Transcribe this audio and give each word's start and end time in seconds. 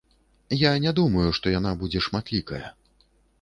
Я 0.59 0.71
не 0.85 0.93
думаю, 0.99 1.25
што 1.39 1.53
яна 1.59 1.75
будзе 1.83 2.03
шматлікая. 2.07 2.65